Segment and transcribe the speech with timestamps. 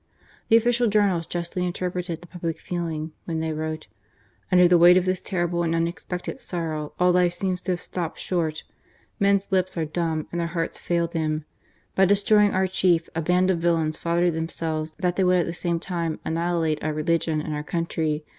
[0.49, 3.85] The official journals justly interpreted the public feeling when they wrote:
[4.51, 8.63] Under the weight of this terrible and unexpected sorrow all life seems to have stopped short;
[9.19, 11.45] men's lips are dumb and their hearts fail them...
[11.93, 15.53] .By destroying our chief, a band of villains flattered themselves that they would at the
[15.53, 18.25] same time annihilate our religion and our country.